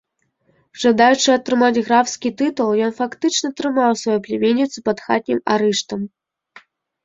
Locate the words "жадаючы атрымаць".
0.83-1.83